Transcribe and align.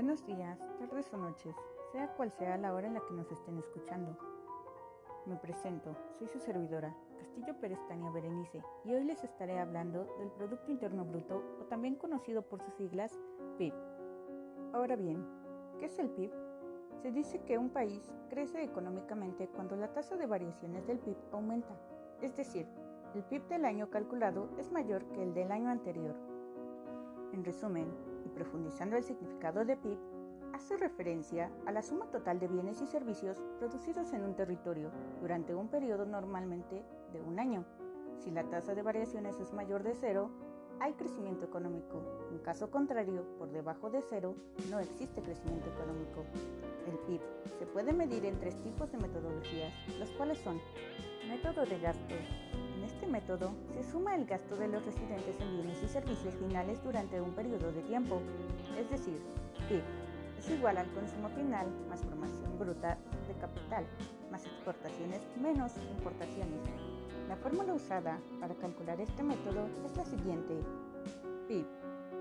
Buenos 0.00 0.24
días, 0.24 0.58
tardes 0.78 1.12
o 1.12 1.18
noches, 1.18 1.54
sea 1.92 2.08
cual 2.14 2.32
sea 2.32 2.56
la 2.56 2.72
hora 2.72 2.86
en 2.86 2.94
la 2.94 3.04
que 3.04 3.12
nos 3.12 3.30
estén 3.30 3.58
escuchando. 3.58 4.16
Me 5.26 5.36
presento, 5.36 5.94
soy 6.18 6.26
su 6.26 6.38
servidora, 6.38 6.96
Castillo 7.18 7.54
Pérez 7.60 7.78
Tania 7.86 8.10
Berenice, 8.10 8.62
y 8.86 8.94
hoy 8.94 9.04
les 9.04 9.22
estaré 9.22 9.58
hablando 9.58 10.06
del 10.18 10.30
Producto 10.30 10.70
Interno 10.70 11.04
Bruto, 11.04 11.42
o 11.60 11.64
también 11.66 11.96
conocido 11.96 12.40
por 12.40 12.62
sus 12.62 12.72
siglas 12.76 13.20
PIB. 13.58 13.74
Ahora 14.72 14.96
bien, 14.96 15.22
¿qué 15.78 15.84
es 15.84 15.98
el 15.98 16.08
PIB? 16.08 16.32
Se 17.02 17.12
dice 17.12 17.42
que 17.42 17.58
un 17.58 17.68
país 17.68 18.10
crece 18.30 18.62
económicamente 18.62 19.48
cuando 19.48 19.76
la 19.76 19.92
tasa 19.92 20.16
de 20.16 20.24
variaciones 20.24 20.86
del 20.86 20.98
PIB 21.00 21.18
aumenta, 21.32 21.78
es 22.22 22.34
decir, 22.34 22.66
el 23.14 23.22
PIB 23.24 23.48
del 23.48 23.66
año 23.66 23.90
calculado 23.90 24.48
es 24.56 24.72
mayor 24.72 25.04
que 25.12 25.22
el 25.22 25.34
del 25.34 25.52
año 25.52 25.68
anterior. 25.68 26.16
En 27.34 27.44
resumen, 27.44 28.09
profundizando 28.40 28.96
el 28.96 29.04
significado 29.04 29.66
de 29.66 29.76
PIB, 29.76 29.98
hace 30.54 30.78
referencia 30.78 31.52
a 31.66 31.72
la 31.72 31.82
suma 31.82 32.06
total 32.06 32.40
de 32.40 32.48
bienes 32.48 32.80
y 32.80 32.86
servicios 32.86 33.38
producidos 33.58 34.14
en 34.14 34.24
un 34.24 34.34
territorio 34.34 34.90
durante 35.20 35.54
un 35.54 35.68
periodo 35.68 36.06
normalmente 36.06 36.82
de 37.12 37.20
un 37.20 37.38
año. 37.38 37.66
Si 38.16 38.30
la 38.30 38.44
tasa 38.44 38.74
de 38.74 38.80
variaciones 38.80 39.38
es 39.40 39.52
mayor 39.52 39.82
de 39.82 39.94
cero, 39.94 40.30
hay 40.80 40.94
crecimiento 40.94 41.44
económico. 41.44 42.00
En 42.30 42.38
caso 42.38 42.70
contrario, 42.70 43.26
por 43.36 43.50
debajo 43.50 43.90
de 43.90 44.00
cero, 44.08 44.34
no 44.70 44.78
existe 44.78 45.20
crecimiento 45.20 45.68
económico. 45.68 46.24
El 46.86 46.98
PIB 47.00 47.20
se 47.58 47.66
puede 47.66 47.92
medir 47.92 48.24
en 48.24 48.40
tres 48.40 48.56
tipos 48.62 48.90
de 48.90 48.96
metodologías, 48.96 49.74
los 49.98 50.10
cuales 50.12 50.38
son 50.38 50.58
método 51.28 51.66
de 51.66 51.78
gasto, 51.78 52.14
método 53.10 53.50
se 53.74 53.82
suma 53.82 54.14
el 54.14 54.24
gasto 54.24 54.56
de 54.56 54.68
los 54.68 54.84
residentes 54.84 55.40
en 55.40 55.50
bienes 55.56 55.82
y 55.82 55.88
servicios 55.88 56.34
finales 56.34 56.82
durante 56.82 57.20
un 57.20 57.32
periodo 57.32 57.72
de 57.72 57.82
tiempo, 57.82 58.20
es 58.78 58.88
decir, 58.88 59.20
PIB 59.68 59.82
es 60.38 60.48
igual 60.48 60.78
al 60.78 60.90
consumo 60.92 61.28
final 61.28 61.68
más 61.88 62.00
formación 62.00 62.58
bruta 62.58 62.96
de 63.28 63.34
capital, 63.34 63.84
más 64.30 64.46
exportaciones 64.46 65.20
menos 65.40 65.72
importaciones. 65.90 66.60
La 67.28 67.36
fórmula 67.36 67.74
usada 67.74 68.18
para 68.40 68.54
calcular 68.54 68.98
este 69.00 69.22
método 69.22 69.68
es 69.84 69.96
la 69.96 70.04
siguiente. 70.04 70.54
PIB 71.46 71.66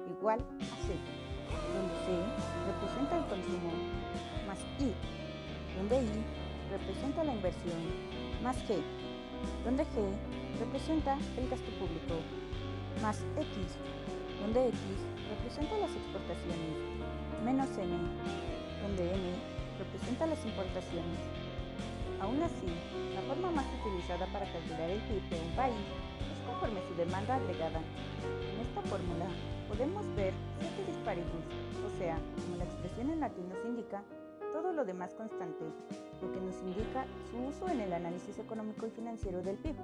igual 0.10 0.40
a 0.40 0.76
C, 0.86 0.96
donde 1.74 1.96
C 2.04 2.12
representa 2.68 3.18
el 3.18 3.26
consumo, 3.26 3.72
más 4.48 4.60
I, 4.80 4.94
donde 5.78 6.02
I 6.04 6.26
representa 6.72 7.24
la 7.24 7.34
inversión, 7.34 7.80
más 8.44 8.58
G, 8.68 8.82
donde 9.64 9.84
G 9.84 10.39
representa 10.60 11.18
el 11.38 11.50
gasto 11.50 11.72
público, 11.80 12.20
más 13.02 13.24
X, 13.40 13.80
donde 14.44 14.68
X 14.68 14.80
representa 15.32 15.78
las 15.80 15.92
exportaciones, 15.96 16.76
menos 17.44 17.70
M, 17.78 17.96
donde 18.84 19.04
M 19.08 19.26
representa 19.80 20.28
las 20.28 20.44
importaciones. 20.46 21.20
Aún 22.20 22.44
así, 22.44 22.68
la 23.16 23.22
forma 23.22 23.52
más 23.52 23.66
utilizada 23.80 24.28
para 24.28 24.52
calcular 24.52 24.90
el 24.90 25.00
PIB 25.08 25.24
de 25.32 25.40
un 25.40 25.56
país 25.56 25.86
es 26.20 26.40
conforme 26.46 26.84
su 26.92 26.96
demanda 26.96 27.36
agregada. 27.36 27.80
En 27.80 28.60
esta 28.60 28.82
fórmula 28.92 29.28
podemos 29.70 30.04
ver 30.16 30.34
siete 30.60 30.92
disparities, 30.92 31.48
o 31.88 31.92
sea, 31.98 32.20
como 32.36 32.58
la 32.58 32.66
expresión 32.66 33.10
en 33.12 33.20
latín 33.22 33.48
nos 33.48 33.64
indica, 33.64 34.04
todo 34.52 34.74
lo 34.74 34.86
demás 34.86 35.14
constante, 35.14 35.66
lo 36.22 36.32
que 36.32 36.40
nos 36.42 36.62
indica 36.62 37.06
su 37.30 37.38
uso 37.38 37.68
en 37.70 37.82
el 37.82 37.94
análisis 37.94 38.40
económico 38.40 38.88
y 38.88 38.92
financiero 38.92 39.42
del 39.42 39.58
PIB 39.58 39.76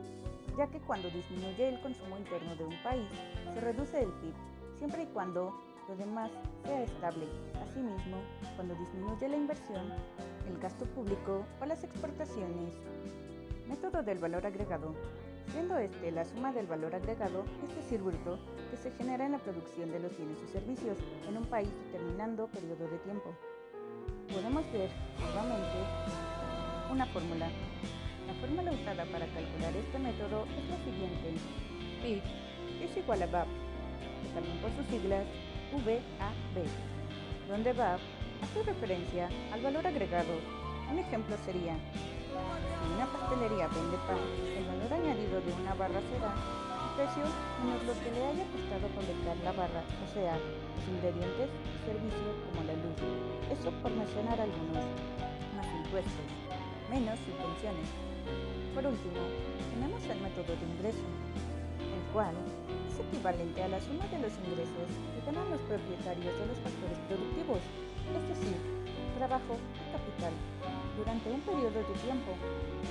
ya 0.57 0.67
que 0.67 0.79
cuando 0.79 1.09
disminuye 1.09 1.69
el 1.69 1.81
consumo 1.81 2.17
interno 2.17 2.55
de 2.55 2.63
un 2.63 2.83
país, 2.83 3.09
se 3.53 3.59
reduce 3.59 4.01
el 4.01 4.09
PIB, 4.09 4.33
siempre 4.77 5.03
y 5.03 5.05
cuando 5.07 5.53
lo 5.87 5.95
demás 5.95 6.31
sea 6.63 6.81
estable. 6.83 7.27
Asimismo, 7.61 8.17
cuando 8.55 8.75
disminuye 8.75 9.27
la 9.27 9.37
inversión, 9.37 9.91
el 10.47 10.57
gasto 10.59 10.85
público 10.85 11.45
o 11.61 11.65
las 11.65 11.83
exportaciones. 11.83 12.73
Método 13.67 14.03
del 14.03 14.19
valor 14.19 14.45
agregado. 14.45 14.93
Siendo 15.51 15.77
este 15.77 16.11
la 16.11 16.25
suma 16.25 16.51
del 16.53 16.65
valor 16.65 16.95
agregado, 16.95 17.43
es 17.63 17.75
decir, 17.75 18.01
bruto, 18.01 18.39
que 18.71 18.77
se 18.77 18.91
genera 18.91 19.25
en 19.25 19.33
la 19.33 19.37
producción 19.37 19.91
de 19.91 19.99
los 19.99 20.15
bienes 20.17 20.37
y 20.43 20.47
servicios 20.47 20.97
en 21.27 21.37
un 21.37 21.45
país 21.45 21.69
determinando 21.85 22.47
periodo 22.47 22.87
de 22.87 22.97
tiempo. 22.99 23.35
Podemos 24.31 24.63
ver 24.71 24.89
nuevamente 25.19 25.77
una 26.91 27.05
fórmula 27.07 27.47
la 28.27 28.33
fórmula 28.41 28.71
usada 28.71 29.05
para 29.05 29.25
calcular 29.27 29.75
este 29.75 29.99
método 29.99 30.45
es 30.57 30.65
la 30.69 30.77
siguiente. 30.81 31.37
PIB 32.01 32.21
es 32.81 32.97
igual 32.97 33.21
a 33.21 33.27
VAP, 33.27 33.47
que 34.21 34.29
también 34.33 34.57
por 34.57 34.71
sus 34.73 34.85
siglas 34.87 35.25
VAB, 35.85 36.65
donde 37.47 37.73
VAB 37.73 37.99
hace 38.41 38.63
referencia 38.63 39.29
al 39.53 39.61
valor 39.61 39.85
agregado. 39.85 40.33
Un 40.91 40.99
ejemplo 40.99 41.37
sería, 41.45 41.75
si 41.75 42.93
una 42.93 43.05
pastelería 43.05 43.67
vende 43.67 43.97
pan, 44.09 44.17
el 44.57 44.65
valor 44.65 44.93
añadido 44.93 45.41
de 45.41 45.53
una 45.61 45.73
barra 45.75 46.01
será 46.09 46.33
precio 46.95 47.27
menos 47.59 47.83
lo 47.83 47.93
que 47.99 48.09
le 48.15 48.21
haya 48.23 48.45
costado 48.55 48.87
fabricar 48.95 49.35
la 49.43 49.51
barra, 49.51 49.83
o 49.83 50.07
sea, 50.15 50.39
ingredientes 50.87 51.51
y 51.51 51.77
servicios 51.83 52.35
como 52.47 52.63
la 52.63 52.75
luz. 52.79 52.97
Eso 53.51 53.67
por 53.83 53.91
mencionar 53.91 54.39
algunos, 54.39 54.87
más 55.59 55.67
impuestos, 55.75 56.27
menos 56.87 57.19
subvenciones, 57.27 57.87
por 58.75 58.83
último, 58.87 59.23
tenemos 59.71 60.03
el 60.03 60.19
método 60.19 60.51
de 60.51 60.65
ingreso, 60.67 61.07
el 61.79 62.03
cual 62.11 62.35
es 62.91 62.99
equivalente 62.99 63.63
a 63.63 63.71
la 63.71 63.79
suma 63.79 64.03
de 64.11 64.19
los 64.19 64.35
ingresos 64.43 64.87
que 64.91 65.19
ganan 65.23 65.47
los 65.47 65.63
propietarios 65.67 66.35
de 66.35 66.45
los 66.47 66.59
factores 66.59 66.99
productivos, 67.07 67.63
es 67.63 68.23
decir, 68.35 68.55
trabajo 69.15 69.55
y 69.55 69.85
capital, 69.95 70.33
durante 70.99 71.27
un 71.31 71.41
periodo 71.47 71.79
de 71.87 71.95
tiempo. 72.03 72.31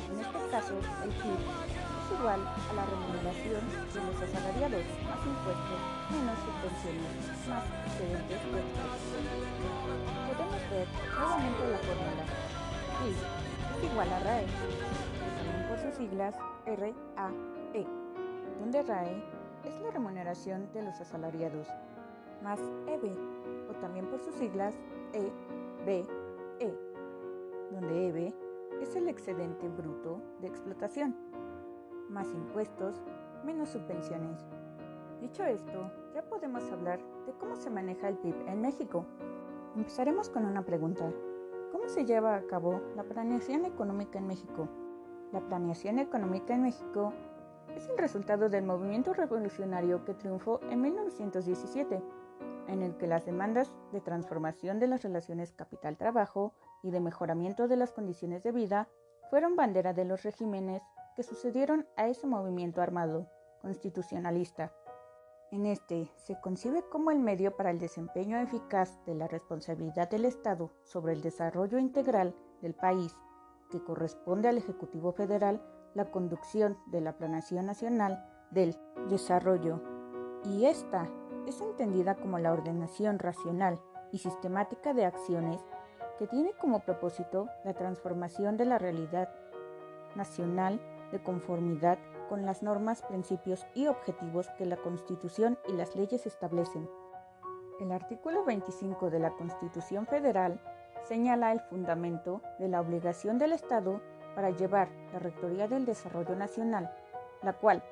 En 0.09 0.21
este 0.25 0.41
caso, 0.49 0.73
el 0.77 1.13
PIB 1.21 1.84
es 2.05 2.19
igual 2.19 2.41
a 2.41 2.73
la 2.75 2.85
remuneración 2.85 3.63
de 3.93 4.01
los 4.05 4.17
asalariados 4.21 4.85
más 5.09 5.21
impuestos 5.25 5.81
menos 6.13 6.39
subvenciones 6.45 7.13
más 7.49 7.65
excedentes 7.87 8.41
de 8.45 8.61
Podemos 10.29 10.63
ver 10.71 10.89
nuevamente 11.17 11.63
la 11.71 11.79
fórmula. 11.79 12.25
PIB 13.01 13.17
es 13.77 13.93
igual 13.93 14.13
a 14.13 14.19
RAE 14.21 14.47
sus 15.85 15.95
siglas 15.95 16.35
RAE, 16.67 16.95
donde 18.61 18.83
RAE 18.83 19.23
es 19.65 19.81
la 19.83 19.91
remuneración 19.91 20.73
de 20.73 20.83
los 20.83 21.01
asalariados, 21.01 21.67
más 22.43 22.61
EB, 22.87 23.17
o 23.71 23.75
también 23.81 24.07
por 24.07 24.21
sus 24.21 24.35
siglas 24.35 24.75
EBE, 25.13 26.07
donde 27.73 28.09
EB 28.09 28.35
es 28.81 28.97
el 28.97 29.09
excedente 29.09 29.69
bruto 29.69 30.23
de 30.41 30.49
explotación, 30.49 31.15
más 32.15 32.33
impuestos, 32.33 33.03
menos 33.45 33.71
subvenciones. 33.71 34.47
Dicho 35.21 35.45
esto, 35.45 35.91
ya 36.15 36.23
podemos 36.23 36.71
hablar 36.71 37.01
de 37.27 37.33
cómo 37.35 37.57
se 37.57 37.71
maneja 37.71 38.09
el 38.09 38.17
PIB 38.17 38.47
en 38.47 38.61
México. 38.61 39.05
Empezaremos 39.77 40.31
con 40.31 40.47
una 40.47 40.65
pregunta. 40.65 41.13
¿Cómo 41.73 41.89
se 41.89 42.05
lleva 42.05 42.37
a 42.37 42.47
cabo 42.47 42.81
la 42.95 43.03
planeación 43.03 43.65
económica 43.65 44.19
en 44.19 44.29
México? 44.29 44.69
La 45.33 45.41
planeación 45.41 45.99
económica 45.99 46.55
en 46.55 46.63
México 46.63 47.13
es 47.75 47.89
el 47.89 47.99
resultado 47.99 48.49
del 48.49 48.65
movimiento 48.65 49.13
revolucionario 49.13 50.05
que 50.05 50.15
triunfó 50.15 50.61
en 50.71 50.81
1917, 50.81 52.01
en 52.69 52.83
el 52.83 52.97
que 52.97 53.09
las 53.09 53.27
demandas 53.27 53.75
de 53.93 54.01
transformación 54.01 54.79
de 54.79 54.87
las 54.87 55.03
relaciones 55.03 55.53
capital-trabajo 55.53 56.55
y 56.83 56.93
de 56.93 57.01
mejoramiento 57.01 57.67
de 57.67 57.77
las 57.77 57.93
condiciones 57.93 58.45
de 58.45 58.53
vida 58.53 58.89
fueron 59.31 59.57
bandera 59.57 59.93
de 59.93 60.05
los 60.05 60.23
regímenes 60.23 60.83
que 61.17 61.23
sucedieron 61.23 61.87
a 61.97 62.09
ese 62.09 62.27
movimiento 62.27 62.83
armado 62.83 63.29
constitucionalista. 63.61 64.73
En 65.51 65.67
este 65.67 66.11
se 66.17 66.41
concibe 66.41 66.83
como 66.91 67.11
el 67.11 67.19
medio 67.19 67.57
para 67.57 67.71
el 67.71 67.79
desempeño 67.79 68.39
eficaz 68.39 68.99
de 69.07 69.15
la 69.15 69.29
responsabilidad 69.29 70.11
del 70.11 70.25
Estado 70.25 70.73
sobre 70.83 71.13
el 71.13 71.23
desarrollo 71.23 71.79
integral 71.79 72.35
del 72.61 72.75
país 72.75 73.15
que 73.71 73.83
corresponde 73.83 74.49
al 74.49 74.59
Ejecutivo 74.59 75.13
Federal 75.13 75.63
la 75.95 76.11
conducción 76.11 76.79
de 76.87 77.01
la 77.01 77.17
Planación 77.17 77.67
Nacional 77.67 78.25
del 78.51 78.77
Desarrollo, 79.09 79.81
y 80.45 80.67
esta 80.67 81.09
es 81.47 81.61
entendida 81.61 82.17
como 82.17 82.39
la 82.39 82.53
ordenación 82.53 83.19
racional 83.19 83.81
y 84.13 84.19
sistemática 84.19 84.93
de 84.93 85.05
acciones 85.05 85.61
que 86.19 86.27
tiene 86.27 86.53
como 86.61 86.81
propósito 86.81 87.49
la 87.65 87.75
transformación 87.75 88.57
de 88.57 88.65
la 88.65 88.79
realidad 88.79 89.29
nacional 90.15 90.81
de 91.15 91.23
conformidad 91.23 91.99
con 92.29 92.45
las 92.45 92.63
normas, 92.63 93.03
principios 93.03 93.65
y 93.73 93.87
objetivos 93.87 94.49
que 94.59 94.67
la 94.67 94.77
Constitución 94.77 95.57
y 95.69 95.73
las 95.73 95.95
leyes 95.95 96.27
establecen. 96.27 96.91
El 97.81 97.93
artículo 97.93 98.45
25 98.45 99.11
de 99.11 99.21
la 99.21 99.31
Constitución 99.31 100.07
Federal 100.07 100.61
señala 101.05 101.53
el 101.53 101.61
fundamento 101.61 102.43
de 102.59 102.69
la 102.69 102.81
obligación 102.81 103.39
del 103.39 103.53
Estado 103.53 104.01
para 104.35 104.51
llevar 104.51 104.89
la 105.13 105.21
Rectoría 105.21 105.69
del 105.69 105.87
Desarrollo 105.87 106.35
Nacional, 106.35 106.93
la 107.43 107.53
cual 107.53 107.85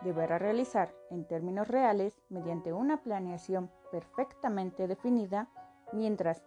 deberá 0.00 0.38
realizar 0.38 0.94
en 1.10 1.26
términos 1.26 1.68
reales, 1.68 2.18
mediante 2.30 2.72
una 2.72 3.02
planeación 3.02 3.70
perfectamente 3.90 4.88
definida, 4.88 5.50
mientras 5.92 6.42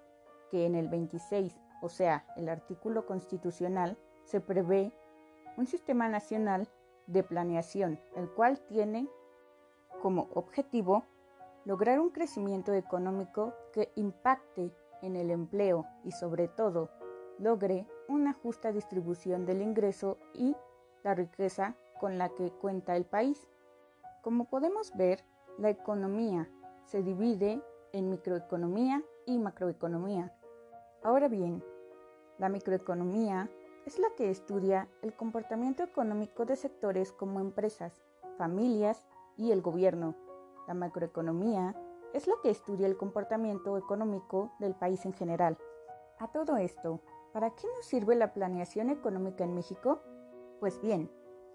que 0.49 0.65
en 0.65 0.73
el 0.73 0.89
26, 0.89 1.55
o 1.83 1.89
sea, 1.89 2.25
el 2.35 2.49
artículo 2.49 3.05
constitucional, 3.05 3.97
se 4.23 4.41
prevé 4.41 4.91
un 5.57 5.67
sistema 5.67 6.07
nacional 6.09 6.67
de 7.07 7.23
planeación, 7.23 7.99
el 8.15 8.29
cual 8.29 8.59
tiene 8.67 9.07
como 10.01 10.29
objetivo 10.33 11.05
lograr 11.65 11.99
un 11.99 12.09
crecimiento 12.09 12.73
económico 12.73 13.53
que 13.73 13.91
impacte 13.95 14.71
en 15.01 15.15
el 15.15 15.31
empleo 15.31 15.85
y 16.03 16.11
sobre 16.11 16.47
todo 16.47 16.89
logre 17.39 17.87
una 18.07 18.33
justa 18.33 18.71
distribución 18.71 19.45
del 19.45 19.61
ingreso 19.61 20.17
y 20.33 20.55
la 21.03 21.13
riqueza 21.13 21.75
con 21.99 22.17
la 22.17 22.29
que 22.29 22.51
cuenta 22.51 22.95
el 22.95 23.05
país. 23.05 23.47
Como 24.21 24.45
podemos 24.45 24.95
ver, 24.95 25.23
la 25.57 25.69
economía 25.69 26.49
se 26.85 27.01
divide 27.01 27.61
en 27.93 28.09
microeconomía 28.09 29.03
y 29.25 29.37
macroeconomía. 29.39 30.33
Ahora 31.03 31.27
bien, 31.27 31.63
la 32.37 32.49
microeconomía 32.49 33.49
es 33.85 33.99
la 33.99 34.07
que 34.17 34.29
estudia 34.29 34.89
el 35.03 35.13
comportamiento 35.13 35.83
económico 35.83 36.45
de 36.45 36.55
sectores 36.55 37.11
como 37.11 37.39
empresas, 37.39 38.01
familias 38.37 39.05
y 39.37 39.51
el 39.51 39.61
gobierno. 39.61 40.15
La 40.67 40.73
macroeconomía 40.73 41.75
es 42.13 42.27
la 42.27 42.33
que 42.41 42.49
estudia 42.49 42.87
el 42.87 42.97
comportamiento 42.97 43.77
económico 43.77 44.51
del 44.59 44.73
país 44.73 45.05
en 45.05 45.13
general. 45.13 45.57
A 46.17 46.31
todo 46.31 46.57
esto, 46.57 47.01
¿para 47.31 47.51
qué 47.51 47.67
nos 47.75 47.85
sirve 47.85 48.15
la 48.15 48.33
planeación 48.33 48.89
económica 48.89 49.43
en 49.43 49.53
México? 49.53 50.01
Pues 50.59 50.81
bien, 50.81 51.11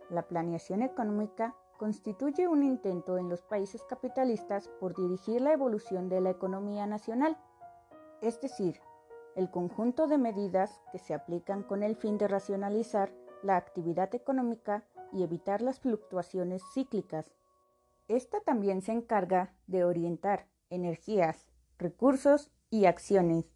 la 0.08 0.28
planeación 0.28 0.82
económica 0.82 1.56
constituye 1.78 2.46
un 2.46 2.62
intento 2.62 3.18
en 3.18 3.28
los 3.28 3.42
países 3.42 3.82
capitalistas 3.84 4.68
por 4.78 4.94
dirigir 4.94 5.40
la 5.40 5.52
evolución 5.52 6.08
de 6.08 6.20
la 6.20 6.30
economía 6.30 6.86
nacional, 6.86 7.38
es 8.20 8.40
decir, 8.40 8.80
el 9.36 9.50
conjunto 9.50 10.06
de 10.06 10.18
medidas 10.18 10.80
que 10.92 10.98
se 10.98 11.14
aplican 11.14 11.62
con 11.62 11.82
el 11.82 11.96
fin 11.96 12.18
de 12.18 12.28
racionalizar 12.28 13.12
la 13.42 13.56
actividad 13.56 14.14
económica 14.14 14.84
y 15.12 15.22
evitar 15.22 15.62
las 15.62 15.80
fluctuaciones 15.80 16.62
cíclicas. 16.74 17.32
Esta 18.08 18.40
también 18.40 18.82
se 18.82 18.92
encarga 18.92 19.54
de 19.66 19.84
orientar 19.84 20.48
energías, 20.68 21.46
recursos 21.78 22.50
y 22.70 22.84
acciones. 22.84 23.46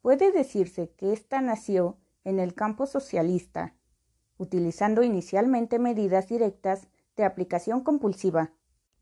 Puede 0.00 0.32
decirse 0.32 0.90
que 0.96 1.12
ésta 1.12 1.40
nació 1.40 1.98
en 2.24 2.38
el 2.38 2.54
campo 2.54 2.86
socialista, 2.86 3.74
utilizando 4.38 5.02
inicialmente 5.02 5.78
medidas 5.78 6.28
directas 6.28 6.88
de 7.16 7.24
aplicación 7.24 7.82
compulsiva. 7.82 8.52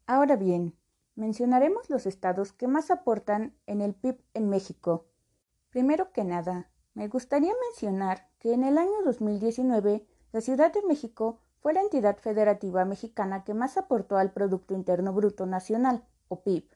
Ahora 0.07 0.37
bien, 0.37 0.77
mencionaremos 1.15 1.89
los 1.89 2.07
estados 2.07 2.53
que 2.53 2.67
más 2.67 2.91
aportan 2.91 3.55
en 3.67 3.81
el 3.81 3.95
PIB 3.95 4.21
en 4.35 4.49
México 4.49 5.10
Primero 5.71 6.11
que 6.13 6.25
nada, 6.25 6.69
me 6.95 7.07
gustaría 7.07 7.53
mencionar 7.69 8.29
que 8.41 8.55
en 8.55 8.65
el 8.65 8.77
año 8.77 9.05
2019 9.05 10.05
la 10.33 10.41
Ciudad 10.41 10.73
de 10.73 10.83
México 10.83 11.39
fue 11.61 11.73
la 11.73 11.83
entidad 11.83 12.17
federativa 12.17 12.85
mexicana 12.85 13.45
que 13.45 13.55
más 13.55 13.77
aportó 13.77 14.17
al 14.17 14.33
Producto 14.33 14.75
Interno 14.75 15.13
Bruto 15.13 15.47
Nacional, 15.47 16.05
o 16.27 16.43
PIB, 16.43 16.69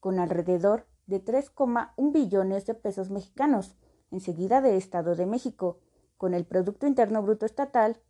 con 0.00 0.18
alrededor 0.18 0.86
de 1.06 1.24
3,1 1.24 2.12
billones 2.12 2.66
de 2.66 2.74
pesos 2.74 3.08
mexicanos, 3.08 3.74
enseguida 4.10 4.60
de 4.60 4.76
Estado 4.76 5.14
de 5.14 5.24
México, 5.24 5.78
con 6.18 6.34
el 6.34 6.44
Producto 6.44 6.86
Interno 6.86 7.22
Bruto 7.22 7.46
Estatal 7.46 8.02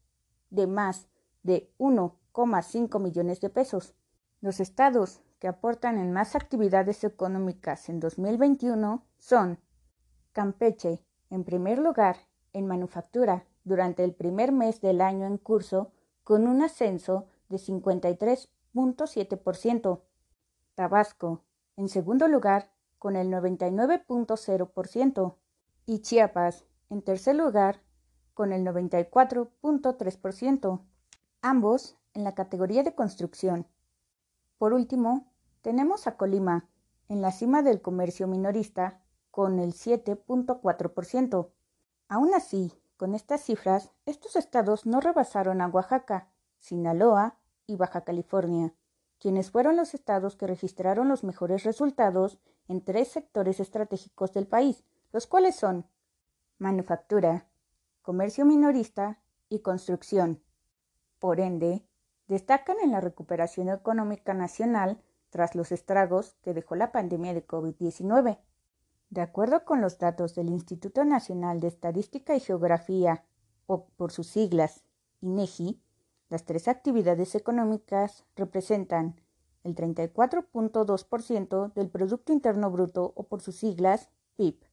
de 0.50 0.66
más 0.66 1.06
de 1.44 1.72
1,5 1.78 3.00
millones 3.00 3.40
de 3.40 3.48
pesos. 3.48 3.94
Los 4.40 4.58
estados 4.58 5.20
que 5.38 5.46
aportan 5.46 5.98
en 5.98 6.12
más 6.12 6.34
actividades 6.34 7.04
económicas 7.04 7.88
en 7.88 8.00
2021 8.00 9.06
son 9.18 9.60
Campeche, 10.32 11.04
en 11.30 11.44
primer 11.44 11.78
lugar, 11.78 12.16
en 12.52 12.66
manufactura, 12.66 13.46
durante 13.64 14.02
el 14.02 14.12
primer 14.14 14.50
mes 14.50 14.80
del 14.80 15.00
año 15.00 15.24
en 15.26 15.38
curso, 15.38 15.92
con 16.24 16.48
un 16.48 16.62
ascenso 16.62 17.28
de 17.48 17.58
53.7%. 17.58 20.00
Tabasco, 20.74 21.44
en 21.76 21.88
segundo 21.88 22.26
lugar, 22.28 22.70
con 22.98 23.14
el 23.16 23.28
99.0%. 23.28 25.36
Y 25.84 25.98
Chiapas, 26.00 26.64
en 26.88 27.02
tercer 27.02 27.34
lugar, 27.36 27.82
con 28.34 28.52
el 28.52 28.64
94.3%. 28.64 30.80
Ambos 31.42 31.98
en 32.14 32.24
la 32.24 32.34
categoría 32.34 32.82
de 32.82 32.94
construcción. 32.94 33.66
Por 34.58 34.72
último, 34.72 35.30
tenemos 35.60 36.06
a 36.06 36.16
Colima, 36.16 36.70
en 37.08 37.20
la 37.20 37.32
cima 37.32 37.62
del 37.62 37.82
comercio 37.82 38.28
minorista, 38.28 39.01
con 39.32 39.58
el 39.58 39.72
7.4%. 39.72 41.50
Aún 42.08 42.34
así, 42.34 42.72
con 42.98 43.14
estas 43.14 43.40
cifras, 43.42 43.90
estos 44.06 44.36
estados 44.36 44.86
no 44.86 45.00
rebasaron 45.00 45.62
a 45.62 45.66
Oaxaca, 45.66 46.28
Sinaloa 46.58 47.38
y 47.66 47.76
Baja 47.76 48.02
California, 48.04 48.74
quienes 49.18 49.50
fueron 49.50 49.76
los 49.76 49.94
estados 49.94 50.36
que 50.36 50.46
registraron 50.46 51.08
los 51.08 51.24
mejores 51.24 51.64
resultados 51.64 52.38
en 52.68 52.84
tres 52.84 53.08
sectores 53.08 53.58
estratégicos 53.58 54.34
del 54.34 54.46
país, 54.46 54.84
los 55.12 55.26
cuales 55.26 55.56
son 55.56 55.86
manufactura, 56.58 57.48
comercio 58.02 58.44
minorista 58.44 59.22
y 59.48 59.60
construcción. 59.60 60.42
Por 61.18 61.40
ende, 61.40 61.86
destacan 62.28 62.76
en 62.84 62.92
la 62.92 63.00
recuperación 63.00 63.70
económica 63.70 64.34
nacional 64.34 65.02
tras 65.30 65.54
los 65.54 65.72
estragos 65.72 66.34
que 66.42 66.52
dejó 66.52 66.76
la 66.76 66.92
pandemia 66.92 67.32
de 67.32 67.46
COVID-19. 67.46 68.38
De 69.12 69.20
acuerdo 69.20 69.66
con 69.66 69.82
los 69.82 69.98
datos 69.98 70.34
del 70.34 70.48
Instituto 70.48 71.04
Nacional 71.04 71.60
de 71.60 71.68
Estadística 71.68 72.34
y 72.34 72.40
Geografía, 72.40 73.26
o 73.66 73.84
por 73.98 74.10
sus 74.10 74.26
siglas, 74.26 74.84
INEGI, 75.20 75.82
las 76.30 76.46
tres 76.46 76.66
actividades 76.66 77.34
económicas 77.34 78.24
representan 78.36 79.20
el 79.64 79.74
34.2% 79.74 81.74
del 81.74 81.90
Producto 81.90 82.32
Interno 82.32 82.70
Bruto 82.70 83.12
o 83.14 83.24
por 83.24 83.42
sus 83.42 83.56
siglas 83.56 84.08
PIB, 84.36 84.64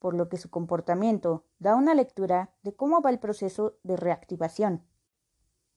por 0.00 0.14
lo 0.14 0.28
que 0.28 0.38
su 0.38 0.50
comportamiento 0.50 1.44
da 1.60 1.76
una 1.76 1.94
lectura 1.94 2.50
de 2.64 2.74
cómo 2.74 3.00
va 3.00 3.10
el 3.10 3.20
proceso 3.20 3.76
de 3.84 3.96
reactivación. 3.96 4.82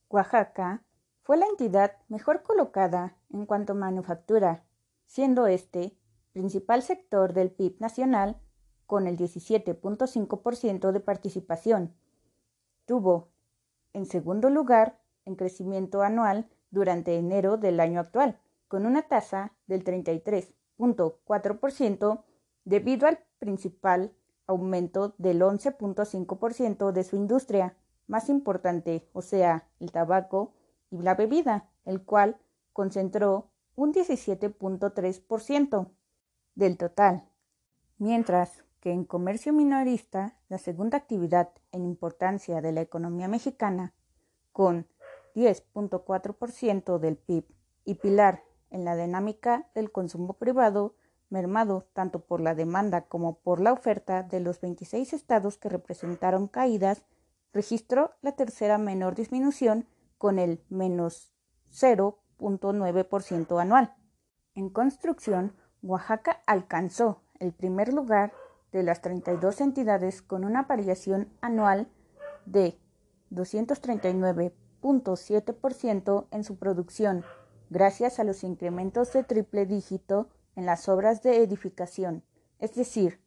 Oaxaca 0.10 0.84
fue 1.22 1.38
la 1.38 1.46
entidad 1.46 1.92
mejor 2.08 2.42
colocada 2.42 3.16
en 3.30 3.46
cuanto 3.46 3.74
a 3.74 3.76
manufactura, 3.76 4.64
siendo 5.06 5.46
este 5.46 5.96
principal 6.34 6.82
sector 6.82 7.34
del 7.34 7.52
PIB 7.52 7.80
nacional, 7.80 8.42
con 8.86 9.08
el 9.08 9.18
17.5% 9.18 10.92
de 10.92 11.00
participación. 11.00 11.96
Tuvo, 12.86 13.30
en 13.94 14.06
segundo 14.06 14.50
lugar, 14.50 15.00
en 15.26 15.36
crecimiento 15.36 16.02
anual 16.02 16.50
durante 16.72 17.18
enero 17.18 17.56
del 17.58 17.80
año 17.80 18.02
actual, 18.02 18.40
con 18.68 18.86
una 18.86 19.04
tasa 19.04 19.54
del 19.68 19.84
33.4% 19.84 22.24
debido 22.66 23.08
al 23.08 23.20
principal 23.40 24.14
aumento 24.48 25.14
del 25.18 25.42
11.5% 25.42 26.92
de 26.92 27.04
su 27.04 27.16
industria 27.16 27.78
más 28.08 28.30
importante, 28.30 29.08
o 29.14 29.22
sea, 29.22 29.70
el 29.80 29.92
tabaco 29.92 30.54
y 30.90 31.02
la 31.02 31.16
bebida, 31.16 31.70
el 31.86 32.04
cual 32.04 32.38
concentró 32.74 33.52
un 33.76 33.94
17.3% 33.94 35.88
del 36.56 36.78
total, 36.78 37.28
mientras 37.98 38.64
que 38.80 38.92
en 38.92 39.06
comercio 39.06 39.54
minorista, 39.54 40.36
la 40.50 40.58
segunda 40.58 40.98
actividad 40.98 41.50
en 41.72 41.86
importancia 41.86 42.62
de 42.62 42.72
la 42.72 42.82
economía 42.82 43.28
mexicana, 43.28 43.94
con 44.52 44.88
10.4% 45.36 47.00
del 47.00 47.16
PIB 47.18 47.46
y 47.86 47.96
pilar 47.96 48.44
en 48.70 48.86
la 48.86 48.96
dinámica 48.96 49.70
del 49.76 49.92
consumo 49.92 50.34
privado, 50.34 50.96
mermado 51.30 51.88
tanto 51.94 52.26
por 52.26 52.42
la 52.42 52.56
demanda 52.56 53.02
como 53.02 53.40
por 53.40 53.62
la 53.62 53.72
oferta 53.72 54.24
de 54.24 54.40
los 54.40 54.60
26 54.60 55.14
estados 55.14 55.58
que 55.58 55.70
representaron 55.70 56.48
caídas, 56.48 57.04
registró 57.54 58.12
la 58.22 58.34
tercera 58.34 58.78
menor 58.78 59.16
disminución 59.16 59.88
con 60.18 60.40
el 60.40 60.64
menos 60.70 61.32
0.9% 61.72 63.62
anual. 63.62 63.96
En 64.56 64.70
construcción, 64.70 65.56
Oaxaca 65.84 66.42
alcanzó 66.46 67.22
el 67.40 67.54
primer 67.54 67.94
lugar 67.94 68.34
de 68.72 68.84
las 68.84 69.02
32 69.02 69.62
entidades 69.62 70.22
con 70.22 70.46
una 70.46 70.62
variación 70.64 71.30
anual 71.42 71.88
de 72.46 72.78
239.7% 73.32 76.28
en 76.32 76.44
su 76.44 76.58
producción, 76.58 77.24
gracias 77.70 78.20
a 78.20 78.24
los 78.24 78.44
incrementos 78.44 79.14
de 79.14 79.24
triple 79.24 79.66
dígito 79.66 80.30
en 80.56 80.66
las 80.66 80.88
obras 80.88 81.22
de 81.24 81.42
edificación, 81.42 82.24
es 82.60 82.76
decir, 82.76 83.20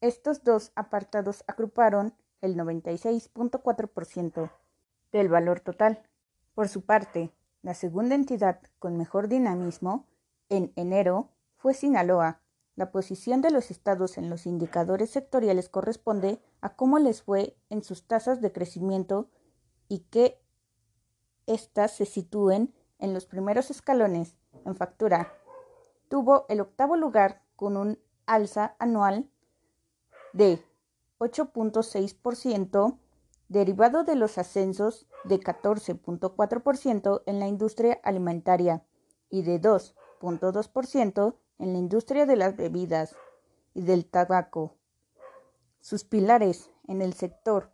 estos 0.00 0.44
dos 0.44 0.72
apartados 0.76 1.44
agruparon 1.46 2.14
el 2.40 2.56
96.4% 2.56 4.50
del 5.12 5.28
valor 5.28 5.60
total. 5.60 6.02
Por 6.54 6.68
su 6.68 6.82
parte, 6.82 7.32
la 7.62 7.74
segunda 7.74 8.14
entidad 8.14 8.60
con 8.78 8.96
mejor 8.96 9.28
dinamismo 9.28 10.06
en 10.48 10.72
enero 10.76 11.30
fue 11.56 11.74
Sinaloa. 11.74 12.40
La 12.76 12.92
posición 12.92 13.40
de 13.40 13.50
los 13.50 13.72
estados 13.72 14.18
en 14.18 14.30
los 14.30 14.46
indicadores 14.46 15.10
sectoriales 15.10 15.68
corresponde 15.68 16.40
a 16.60 16.76
cómo 16.76 17.00
les 17.00 17.22
fue 17.22 17.56
en 17.68 17.82
sus 17.82 18.06
tasas 18.06 18.40
de 18.40 18.52
crecimiento 18.52 19.28
y 19.88 20.00
que 20.10 20.40
éstas 21.46 21.92
se 21.92 22.04
sitúen 22.04 22.72
en 23.00 23.14
los 23.14 23.26
primeros 23.26 23.70
escalones 23.70 24.36
en 24.64 24.76
factura. 24.76 25.32
Tuvo 26.08 26.46
el 26.48 26.60
octavo 26.60 26.96
lugar 26.96 27.42
con 27.56 27.76
un 27.76 27.98
alza 28.26 28.76
anual 28.78 29.28
de 30.38 30.64
8.6%, 31.18 32.96
derivado 33.48 34.04
de 34.04 34.14
los 34.14 34.38
ascensos 34.38 35.08
de 35.24 35.40
14.4% 35.40 37.22
en 37.26 37.40
la 37.40 37.48
industria 37.48 38.00
alimentaria 38.04 38.84
y 39.30 39.42
de 39.42 39.60
2.2% 39.60 41.34
en 41.58 41.72
la 41.72 41.78
industria 41.78 42.24
de 42.24 42.36
las 42.36 42.56
bebidas 42.56 43.16
y 43.74 43.82
del 43.82 44.06
tabaco. 44.06 44.76
Sus 45.80 46.04
pilares 46.04 46.70
en 46.86 47.02
el 47.02 47.14
sector 47.14 47.72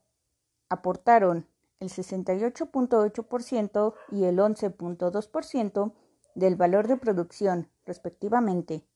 aportaron 0.71 1.47
el 1.81 1.91
68.8% 1.91 3.95
y 4.11 4.25
el 4.25 4.39
11.2% 4.39 5.93
del 6.35 6.57
valor 6.57 6.89
de 6.89 6.97
producción, 6.97 7.69
respectivamente. 7.85 8.87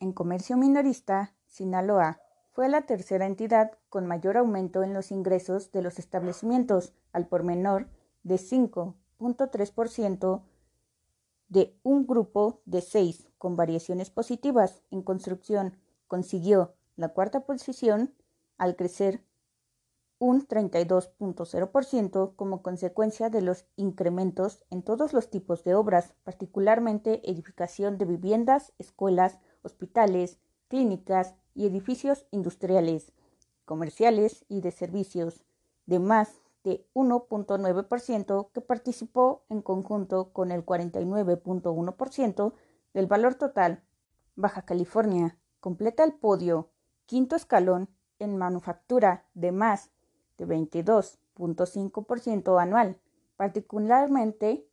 En 0.00 0.12
comercio 0.12 0.58
minorista, 0.58 1.34
Sinaloa 1.46 2.20
fue 2.56 2.68
la 2.70 2.86
tercera 2.86 3.26
entidad 3.26 3.72
con 3.90 4.06
mayor 4.06 4.38
aumento 4.38 4.82
en 4.82 4.94
los 4.94 5.12
ingresos 5.12 5.72
de 5.72 5.82
los 5.82 5.98
establecimientos 5.98 6.94
al 7.12 7.28
por 7.28 7.42
menor 7.42 7.90
de 8.22 8.36
5.3% 8.36 10.40
de 11.48 11.78
un 11.82 12.06
grupo 12.06 12.62
de 12.64 12.80
seis 12.80 13.28
con 13.36 13.56
variaciones 13.56 14.08
positivas 14.08 14.80
en 14.90 15.02
construcción. 15.02 15.76
Consiguió 16.06 16.72
la 16.96 17.10
cuarta 17.10 17.40
posición 17.40 18.14
al 18.56 18.74
crecer 18.74 19.22
un 20.18 20.48
32.0% 20.48 22.36
como 22.36 22.62
consecuencia 22.62 23.28
de 23.28 23.42
los 23.42 23.66
incrementos 23.76 24.64
en 24.70 24.82
todos 24.82 25.12
los 25.12 25.28
tipos 25.28 25.62
de 25.62 25.74
obras, 25.74 26.14
particularmente 26.24 27.20
edificación 27.30 27.98
de 27.98 28.06
viviendas, 28.06 28.72
escuelas, 28.78 29.40
hospitales, 29.60 30.38
clínicas 30.68 31.34
y 31.56 31.66
edificios 31.66 32.26
industriales, 32.30 33.12
comerciales 33.64 34.44
y 34.48 34.60
de 34.60 34.70
servicios, 34.70 35.42
de 35.86 35.98
más 35.98 36.40
de 36.62 36.86
1.9% 36.94 38.52
que 38.52 38.60
participó 38.60 39.42
en 39.48 39.62
conjunto 39.62 40.32
con 40.32 40.52
el 40.52 40.66
49.1% 40.66 42.52
del 42.92 43.06
valor 43.06 43.36
total. 43.36 43.82
Baja 44.34 44.62
California 44.62 45.38
completa 45.60 46.02
el 46.04 46.14
podio, 46.14 46.70
quinto 47.06 47.36
escalón 47.36 47.88
en 48.18 48.36
manufactura 48.36 49.24
de 49.34 49.52
más 49.52 49.90
de 50.38 50.46
22.5% 50.46 52.60
anual, 52.60 52.98
particularmente 53.36 54.66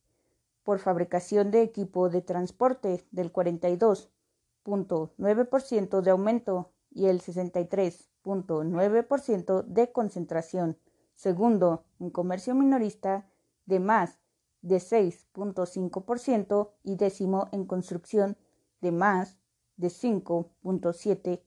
por 0.63 0.79
fabricación 0.79 1.51
de 1.51 1.61
equipo 1.61 2.09
de 2.09 2.21
transporte 2.21 3.05
del 3.11 3.31
42.9% 3.31 6.01
de 6.01 6.11
aumento 6.11 6.72
y 6.93 7.07
el 7.07 7.21
63.9% 7.21 9.63
de 9.63 9.91
concentración. 9.91 10.77
Segundo, 11.15 11.83
en 11.99 12.09
comercio 12.09 12.55
minorista 12.55 13.29
de 13.65 13.79
más 13.79 14.19
de 14.61 14.77
6.5% 14.77 16.71
y 16.83 16.95
décimo 16.95 17.49
en 17.51 17.65
construcción 17.65 18.37
de 18.81 18.91
más 18.91 19.37
de 19.77 19.87
5.7% 19.87 21.41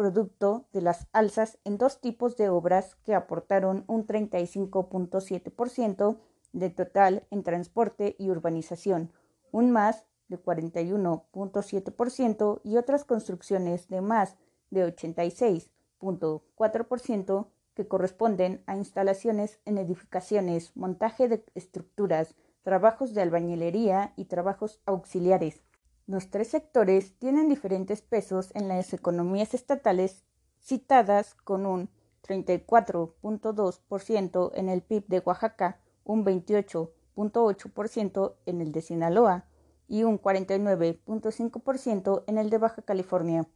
producto 0.00 0.64
de 0.72 0.80
las 0.80 1.08
alzas 1.12 1.58
en 1.64 1.76
dos 1.76 2.00
tipos 2.00 2.38
de 2.38 2.48
obras 2.48 2.94
que 3.04 3.14
aportaron 3.14 3.84
un 3.86 4.06
35.7% 4.06 6.16
de 6.54 6.70
total 6.70 7.26
en 7.30 7.42
transporte 7.42 8.16
y 8.18 8.30
urbanización, 8.30 9.12
un 9.52 9.72
más 9.72 10.06
de 10.30 10.42
41.7% 10.42 12.60
y 12.64 12.78
otras 12.78 13.04
construcciones 13.04 13.88
de 13.88 14.00
más 14.00 14.38
de 14.70 14.86
86.4% 14.86 17.48
que 17.74 17.86
corresponden 17.86 18.62
a 18.66 18.76
instalaciones 18.76 19.60
en 19.64 19.78
edificaciones, 19.78 20.76
montaje 20.76 21.28
de 21.28 21.44
estructuras, 21.54 22.34
trabajos 22.62 23.12
de 23.12 23.22
albañilería 23.22 24.12
y 24.16 24.26
trabajos 24.26 24.80
auxiliares. 24.86 25.64
Los 26.06 26.30
tres 26.30 26.46
sectores 26.48 27.18
tienen 27.18 27.48
diferentes 27.48 28.02
pesos 28.02 28.52
en 28.54 28.68
las 28.68 28.92
economías 28.92 29.54
estatales 29.54 30.22
citadas 30.60 31.34
con 31.34 31.66
un 31.66 31.90
34.2% 32.26 34.50
en 34.54 34.68
el 34.68 34.82
PIB 34.82 35.06
de 35.08 35.20
Oaxaca, 35.20 35.80
un 36.04 36.24
28.8% 36.24 38.34
en 38.46 38.60
el 38.60 38.70
de 38.72 38.82
Sinaloa 38.82 39.46
y 39.90 40.04
un 40.04 40.22
49.5% 40.22 42.22
en 42.28 42.38
el 42.38 42.48
de 42.48 42.58
Baja 42.58 42.82
California. 42.82 43.48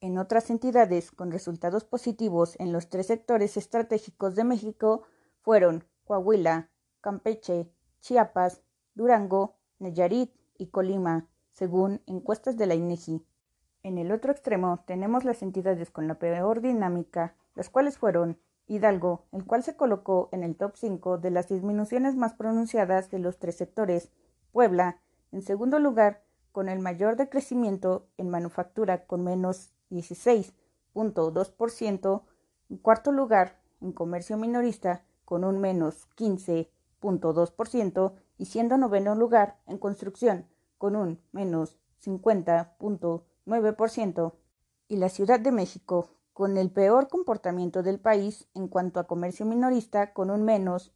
En 0.00 0.16
otras 0.16 0.48
entidades 0.48 1.10
con 1.10 1.30
resultados 1.30 1.84
positivos 1.84 2.56
en 2.58 2.72
los 2.72 2.88
tres 2.88 3.08
sectores 3.08 3.58
estratégicos 3.58 4.34
de 4.34 4.44
México 4.44 5.02
fueron 5.42 5.84
Coahuila, 6.04 6.70
Campeche, 7.02 7.70
Chiapas, 8.00 8.62
Durango, 8.94 9.56
Nayarit 9.78 10.32
y 10.56 10.68
Colima 10.68 11.28
según 11.52 12.00
encuestas 12.06 12.56
de 12.56 12.66
la 12.66 12.74
INEGI. 12.74 13.22
En 13.82 13.98
el 13.98 14.10
otro 14.10 14.32
extremo 14.32 14.82
tenemos 14.86 15.24
las 15.24 15.42
entidades 15.42 15.90
con 15.90 16.08
la 16.08 16.18
peor 16.18 16.62
dinámica, 16.62 17.36
las 17.54 17.68
cuales 17.68 17.98
fueron 17.98 18.40
Hidalgo, 18.68 19.26
el 19.32 19.44
cual 19.44 19.62
se 19.62 19.76
colocó 19.76 20.30
en 20.32 20.44
el 20.44 20.56
top 20.56 20.76
5 20.76 21.18
de 21.18 21.30
las 21.30 21.48
disminuciones 21.48 22.16
más 22.16 22.32
pronunciadas 22.32 23.10
de 23.10 23.18
los 23.18 23.38
tres 23.38 23.56
sectores, 23.56 24.10
Puebla, 24.50 25.02
en 25.32 25.42
segundo 25.42 25.78
lugar, 25.78 26.22
con 26.52 26.68
el 26.68 26.80
mayor 26.80 27.16
decrecimiento 27.16 28.06
en 28.16 28.28
manufactura 28.30 29.06
con 29.06 29.24
menos 29.24 29.70
16.2%, 29.90 32.22
en 32.70 32.76
cuarto 32.78 33.12
lugar, 33.12 33.60
en 33.80 33.92
comercio 33.92 34.36
minorista 34.36 35.04
con 35.24 35.44
un 35.44 35.60
menos 35.60 36.08
15.2% 36.16 38.12
y 38.38 38.46
siendo 38.46 38.76
noveno 38.76 39.14
lugar 39.14 39.60
en 39.66 39.78
construcción 39.78 40.48
con 40.78 40.96
un 40.96 41.20
menos 41.32 41.78
50.9%, 42.02 44.32
y 44.88 44.96
la 44.96 45.10
Ciudad 45.10 45.38
de 45.38 45.52
México, 45.52 46.08
con 46.32 46.56
el 46.56 46.70
peor 46.70 47.08
comportamiento 47.08 47.82
del 47.82 48.00
país 48.00 48.48
en 48.54 48.68
cuanto 48.68 49.00
a 49.00 49.06
comercio 49.06 49.44
minorista, 49.44 50.12
con 50.12 50.30
un 50.30 50.44
menos 50.44 50.92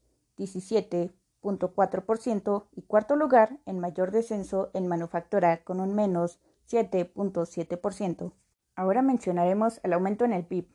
17.4%, 1.43 2.67
y 2.73 2.83
cuarto 2.83 3.17
lugar 3.17 3.59
en 3.67 3.79
mayor 3.79 4.11
descenso 4.11 4.71
en 4.75 4.87
manufactura, 4.87 5.63
con 5.65 5.81
un 5.81 5.95
menos 5.95 6.39
7.7%. 6.71 8.33
Ahora 8.75 9.03
mencionaremos 9.03 9.81
el 9.83 9.93
aumento 9.93 10.25
en 10.25 10.33
el 10.33 10.47
PIB. 10.47 10.69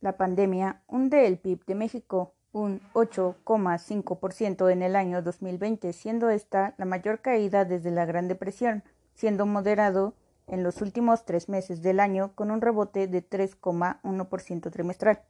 La 0.00 0.16
pandemia 0.16 0.84
hunde 0.86 1.26
el 1.26 1.40
PIB 1.40 1.64
de 1.64 1.74
México 1.74 2.35
un 2.56 2.80
8,5% 2.94 4.72
en 4.72 4.82
el 4.82 4.96
año 4.96 5.20
2020, 5.20 5.92
siendo 5.92 6.30
esta 6.30 6.74
la 6.78 6.86
mayor 6.86 7.20
caída 7.20 7.66
desde 7.66 7.90
la 7.90 8.06
Gran 8.06 8.28
Depresión, 8.28 8.82
siendo 9.14 9.44
moderado 9.44 10.14
en 10.46 10.62
los 10.62 10.80
últimos 10.80 11.26
tres 11.26 11.50
meses 11.50 11.82
del 11.82 12.00
año 12.00 12.32
con 12.34 12.50
un 12.50 12.62
rebote 12.62 13.08
de 13.08 13.22
3,1% 13.22 14.70
trimestral. 14.70 15.20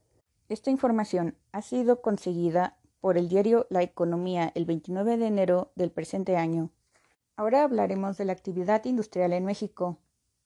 Esta 0.48 0.70
información 0.70 1.34
ha 1.50 1.62
sido 1.62 2.00
conseguida 2.00 2.76
por 3.00 3.18
el 3.18 3.28
diario 3.28 3.66
La 3.70 3.82
Economía 3.82 4.52
el 4.54 4.64
29 4.64 5.16
de 5.16 5.26
enero 5.26 5.72
del 5.74 5.90
presente 5.90 6.36
año. 6.36 6.70
Ahora 7.34 7.64
hablaremos 7.64 8.18
de 8.18 8.26
la 8.26 8.34
actividad 8.34 8.84
industrial 8.84 9.32
en 9.32 9.44
México, 9.44 9.98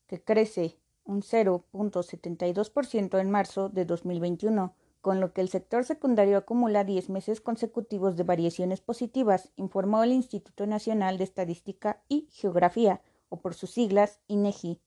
que 0.07 0.23
crece 0.23 0.79
un 1.05 1.21
0.72% 1.21 3.21
en 3.21 3.31
marzo 3.31 3.69
de 3.69 3.85
2021, 3.85 4.75
con 5.01 5.21
lo 5.21 5.33
que 5.33 5.41
el 5.41 5.49
sector 5.49 5.85
secundario 5.85 6.37
acumula 6.37 6.85
10 6.85 7.11
meses 7.11 7.41
consecutivos 7.41 8.17
de 8.17 8.25
variaciones 8.25 8.81
positivas, 8.81 9.51
informó 9.57 10.05
el 10.05 10.13
Instituto 10.13 10.67
Nacional 10.67 11.19
de 11.19 11.25
Estadística 11.25 12.03
y 12.09 12.29
Geografía, 12.31 13.01
o 13.29 13.41
por 13.41 13.55
sus 13.55 13.71
siglas 13.71 14.21
INEGI. 14.29 14.81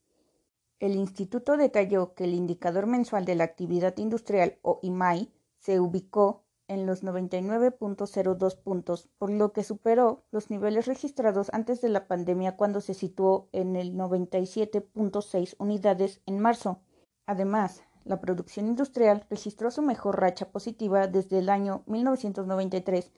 El 0.79 0.95
instituto 0.95 1.57
detalló 1.57 2.13
que 2.13 2.25
el 2.25 2.33
indicador 2.33 2.87
mensual 2.87 3.25
de 3.25 3.35
la 3.35 3.45
actividad 3.45 3.97
industrial, 3.97 4.59
o 4.61 4.79
IMAI, 4.83 5.31
se 5.57 5.79
ubicó 5.79 6.43
en 6.67 6.85
los 6.85 7.03
99.02 7.03 8.57
puntos, 8.57 9.09
por 9.17 9.29
lo 9.29 9.53
que 9.53 9.63
superó 9.63 10.23
los 10.31 10.49
niveles 10.49 10.85
registrados 10.85 11.49
antes 11.53 11.81
de 11.81 11.89
la 11.89 12.07
pandemia 12.07 12.57
cuando 12.57 12.81
se 12.81 12.93
situó 12.93 13.47
en 13.51 13.75
el 13.75 13.95
97.6 13.95 15.55
unidades 15.57 16.21
en 16.25 16.39
marzo. 16.39 16.81
Además, 17.25 17.83
la 18.05 18.19
producción 18.19 18.67
industrial 18.67 19.25
registró 19.29 19.71
su 19.71 19.81
mejor 19.81 20.19
racha 20.19 20.51
positiva 20.51 21.07
desde 21.07 21.39
el 21.39 21.49
año 21.49 21.83
1993, 21.87 23.11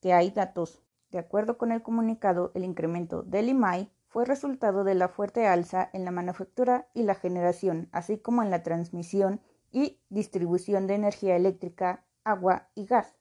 que 0.00 0.12
hay 0.12 0.30
datos. 0.30 0.82
De 1.10 1.18
acuerdo 1.18 1.58
con 1.58 1.72
el 1.72 1.82
comunicado, 1.82 2.52
el 2.54 2.64
incremento 2.64 3.22
del 3.22 3.48
IMAI 3.48 3.90
fue 4.08 4.24
resultado 4.24 4.84
de 4.84 4.94
la 4.94 5.08
fuerte 5.08 5.46
alza 5.46 5.90
en 5.92 6.04
la 6.04 6.10
manufactura 6.10 6.88
y 6.94 7.02
la 7.02 7.14
generación, 7.14 7.88
así 7.92 8.18
como 8.18 8.42
en 8.42 8.50
la 8.50 8.62
transmisión 8.62 9.40
y 9.72 10.00
distribución 10.08 10.86
de 10.86 10.94
energía 10.94 11.36
eléctrica 11.36 12.04
agua 12.24 12.68
y 12.74 12.86
gas. 12.86 13.14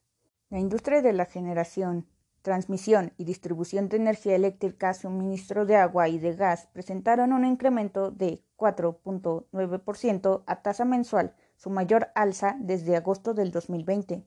La 0.49 0.59
industria 0.59 1.01
de 1.01 1.13
la 1.13 1.25
generación, 1.25 2.07
transmisión 2.41 3.13
y 3.17 3.25
distribución 3.25 3.89
de 3.89 3.97
energía 3.97 4.35
eléctrica, 4.35 4.93
suministro 4.93 5.65
de 5.65 5.75
agua 5.75 6.07
y 6.09 6.19
de 6.19 6.35
gas 6.35 6.67
presentaron 6.73 7.33
un 7.33 7.45
incremento 7.45 8.11
de 8.11 8.43
4.9% 8.57 10.43
a 10.45 10.61
tasa 10.61 10.85
mensual, 10.85 11.35
su 11.55 11.69
mayor 11.69 12.09
alza 12.15 12.55
desde 12.59 12.95
agosto 12.95 13.33
del 13.33 13.51
2020. 13.51 14.25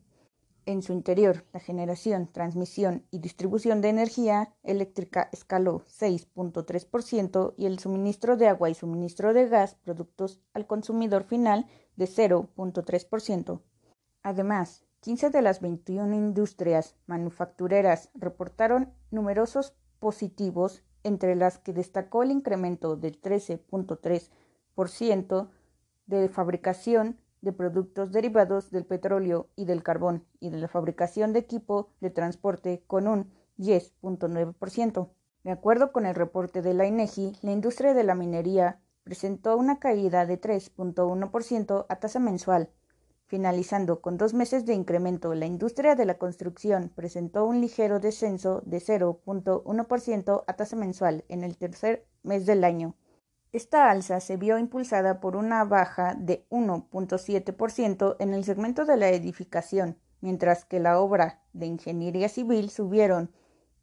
En 0.65 0.83
su 0.83 0.93
interior, 0.93 1.45
la 1.53 1.59
generación, 1.59 2.29
transmisión 2.31 3.05
y 3.11 3.19
distribución 3.19 3.81
de 3.81 3.89
energía 3.89 4.55
eléctrica 4.63 5.29
escaló 5.33 5.81
6.3% 5.87 7.55
y 7.57 7.67
el 7.67 7.81
suministro 7.81 8.37
de 8.37 8.47
agua 8.47 8.71
y 8.71 8.75
suministro 8.75 9.35
de 9.35 9.49
gas, 9.49 9.75
productos 9.83 10.41
al 10.55 10.69
consumidor 10.69 11.25
final, 11.25 11.67
de 11.97 12.05
0.3%. 12.05 13.61
Además, 14.23 14.85
15 15.03 15.31
de 15.31 15.43
las 15.43 15.61
21 15.61 16.15
industrias 16.15 16.97
manufactureras 17.07 18.09
reportaron 18.15 18.95
numerosos 19.11 19.75
positivos, 19.99 20.85
entre 21.03 21.35
las 21.35 21.59
que 21.59 21.73
destacó 21.73 22.23
el 22.23 22.31
incremento 22.31 22.95
del 22.95 23.21
13.3% 23.21 25.49
de 26.07 26.29
fabricación 26.29 27.19
de 27.41 27.53
productos 27.53 28.13
derivados 28.13 28.71
del 28.71 28.87
petróleo 28.87 29.49
y 29.57 29.65
del 29.65 29.83
carbón 29.83 30.25
y 30.39 30.51
de 30.51 30.59
la 30.59 30.69
fabricación 30.69 31.33
de 31.33 31.41
equipo 31.41 31.89
de 32.01 32.11
transporte 32.11 32.85
con 32.87 33.09
un 33.09 33.33
10.9%. 33.59 35.09
De 35.43 35.51
acuerdo 35.51 35.91
con 35.91 36.07
el 36.07 36.15
reporte 36.15 36.63
de 36.63 36.75
la 36.75 36.87
INEGI, 36.87 37.39
la 37.43 37.51
industria 37.51 37.95
de 37.95 38.05
la 38.05 38.15
minería 38.15 38.79
presentó 39.03 39.57
una 39.57 39.81
caída 39.81 40.27
de 40.27 40.41
3.1% 40.41 41.87
a 41.89 41.97
tasa 41.97 42.21
mensual 42.21 42.71
Finalizando 43.33 44.03
con 44.03 44.19
dos 44.19 44.35
meses 44.35 44.67
de 44.67 44.75
incremento, 44.75 45.33
la 45.35 45.47
industria 45.47 45.95
de 45.95 46.05
la 46.05 46.19
construcción 46.19 46.93
presentó 46.95 47.47
un 47.47 47.63
ligero 47.63 47.99
descenso 47.99 48.61
de 48.67 48.77
0.1% 48.77 50.45
a 50.47 50.53
tasa 50.53 50.77
mensual 50.77 51.25
en 51.31 51.43
el 51.43 51.57
tercer 51.57 52.05
mes 52.23 52.45
del 52.45 52.63
año. 52.63 52.95
Esta 53.51 53.91
alza 53.91 54.21
se 54.21 54.37
vio 54.37 54.59
impulsada 54.59 55.19
por 55.21 55.37
una 55.37 55.65
baja 55.65 56.15
de 56.15 56.45
1.7% 56.51 58.17
en 58.19 58.35
el 58.35 58.45
segmento 58.45 58.85
de 58.85 58.99
la 58.99 59.09
edificación, 59.09 59.97
mientras 60.21 60.67
que 60.67 60.79
la 60.79 61.01
obra 61.01 61.41
de 61.55 61.65
ingeniería 61.65 62.29
civil 62.29 62.69
subieron 62.69 63.31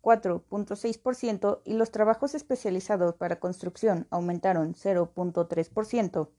4.6% 0.03 1.61
y 1.65 1.73
los 1.73 1.89
trabajos 1.89 2.35
especializados 2.35 3.15
para 3.15 3.39
construcción 3.39 4.05
aumentaron 4.11 4.75
0.3%. 4.75 6.29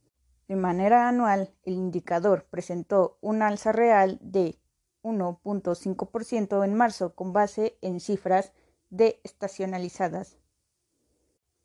De 0.51 0.57
manera 0.57 1.09
anual, 1.09 1.55
el 1.63 1.75
indicador 1.75 2.45
presentó 2.51 3.19
un 3.21 3.41
alza 3.41 3.71
real 3.71 4.19
de 4.21 4.59
1.5% 5.05 6.65
en 6.65 6.75
marzo 6.75 7.15
con 7.15 7.33
base 7.33 7.79
en 7.83 8.01
cifras 8.01 8.53
de 8.89 9.21
estacionalizadas. 9.23 10.39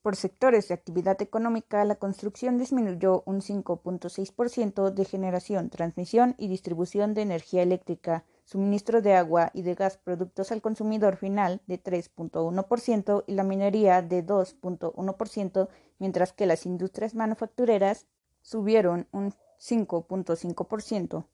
Por 0.03 0.15
sectores 0.15 0.67
de 0.67 0.75
actividad 0.75 1.19
económica, 1.23 1.83
la 1.83 1.95
construcción 1.95 2.59
disminuyó 2.59 3.23
un 3.25 3.41
5.6% 3.41 4.91
de 4.91 5.05
generación, 5.05 5.71
transmisión 5.71 6.35
y 6.37 6.47
distribución 6.47 7.15
de 7.15 7.23
energía 7.23 7.63
eléctrica, 7.63 8.23
suministro 8.43 9.01
de 9.01 9.15
agua 9.15 9.49
y 9.55 9.63
de 9.63 9.73
gas 9.73 9.97
productos 9.97 10.51
al 10.51 10.61
consumidor 10.61 11.15
final 11.15 11.59
de 11.65 11.81
3.1% 11.81 13.23
y 13.25 13.33
la 13.33 13.43
minería 13.43 14.03
de 14.03 14.23
2.1%, 14.23 15.69
mientras 15.97 16.33
que 16.33 16.45
las 16.45 16.67
industrias 16.67 17.15
manufactureras 17.15 18.05
subieron 18.45 19.07
un 19.11 19.33
5.5%. 19.59 21.25